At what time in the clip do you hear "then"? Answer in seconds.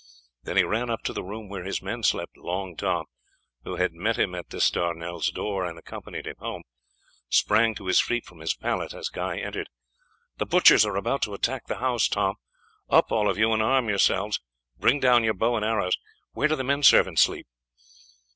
0.41-0.57